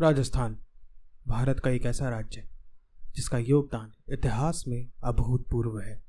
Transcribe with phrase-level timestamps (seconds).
[0.00, 0.58] राजस्थान,
[1.28, 2.48] भारत का एक ऐसा राज्य,
[3.14, 6.04] जिसका योगदान इतिहास में अभूतपूर्व है।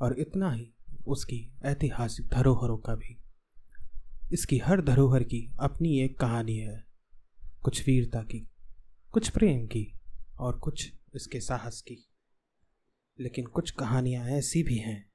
[0.00, 0.74] और इतना ही,
[1.06, 3.18] उसकी ऐतिहासिक धरोहरों का भी।
[4.32, 6.84] इसकी हर धरोहर की अपनी एक कहानी है।
[7.62, 8.48] कुछ वीरता की,
[9.12, 9.92] कुछ प्रेम की,
[10.38, 12.08] और कुछ इसके साहस की।
[13.20, 15.10] लेकिन कुछ कहानियाँ ऐसी भी हैं,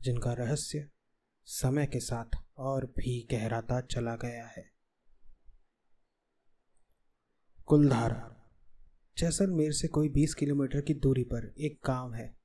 [0.00, 0.88] जिनका रहस्य
[1.44, 4.77] समय के साथ और भी गहराता चला गया है।
[7.68, 8.50] कुलधारा।
[9.18, 12.38] जैसलमेर से कोई 20 किलोमीटर की दूरी पर एक गाँव है,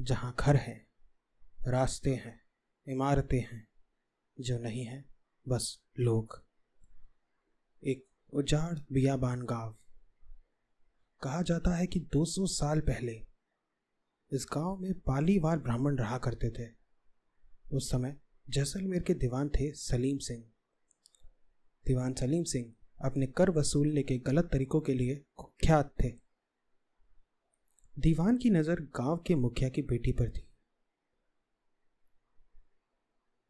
[0.00, 0.86] जहाँ घर है,
[1.68, 2.40] रास्ते हैं,
[2.88, 3.68] इमारतें हैं,
[4.40, 5.14] जो नहीं हैं,
[5.48, 6.46] बस लोग।
[7.84, 9.78] एक उजाड़ बियाबान गाँव।
[11.22, 13.26] कहा जाता है कि 200 साल पहले
[14.32, 16.72] इस गाँव में पालीवाल ब्राह्मण रहा करते थे।
[17.72, 18.16] उस समय
[18.50, 20.44] जैसलमेर के दीवान थे सलीम सिंह।
[21.86, 26.08] दीवान सलीम सिंह अपने कर वसूलने के गलत तरीकों के लिए कुख्यात थे।
[27.94, 30.46] दीवान की नज़र गाँव के मुखिया की बेटी पर थी।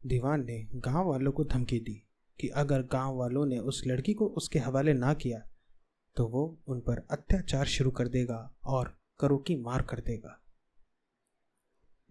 [0.01, 2.01] दीवान ने गाँव वालों को धमकी दी
[2.39, 5.39] कि अगर गाँव वालों ने उस लड़की को उसके हवाले ना किया
[6.17, 10.37] तो वो उन पर अत्याचार शुरू कर देगा और करो की मार कर देगा।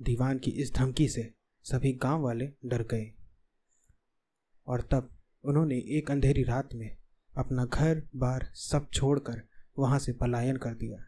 [0.00, 1.30] दीवान की इस धमकी से
[1.64, 3.10] सभी गाँव वाले डर गए
[4.66, 5.10] और तब
[5.44, 6.96] उन्होंने एक अंधेरी रात में
[7.36, 9.42] अपना घर बार सब छोड़कर
[9.78, 11.06] वहाँ से पलायन कर दिया।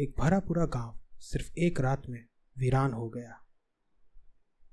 [0.00, 2.26] एक भरा पूरा गाँव सिर्फ़ एक रात में
[2.58, 3.40] वीरान हो गया।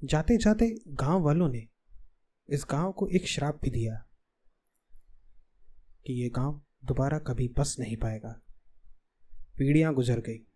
[0.04, 1.68] जाते जाते गाँव वालों ने
[2.50, 4.06] इस गाँव को एक श्राप भी दिया
[6.06, 8.42] कि ये गाँव दोबारा कभी बस नहीं पाएगा।
[9.58, 10.48] पीढ़ियाँ गुजर गई।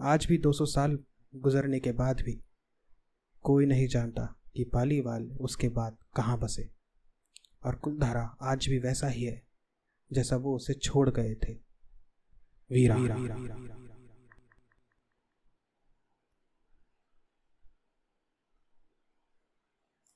[0.00, 0.98] आज भी 200 साल
[1.34, 2.40] गुजरने के बाद भी
[3.42, 6.81] कोई नहीं जानता कि पालीवाल उसके बाद कहाँ बसे।
[7.64, 9.42] और कुलधारा आज भी वैसा ही है
[10.12, 11.52] जैसा वो उसे छोड़ गए थे
[12.70, 13.61] वीरा, वीरा, वीरा, वीरा, वीरा।